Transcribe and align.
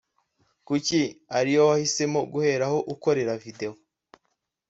Kuki 0.67 1.01
ari 1.37 1.51
yo 1.55 1.63
wahisemo 1.69 2.19
guheraho 2.31 2.77
ukorera 2.93 3.33
video 3.43 3.71